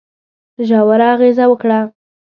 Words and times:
ژوره 0.67 1.05
اغېزه 1.13 1.45
وکړه. 1.49 1.79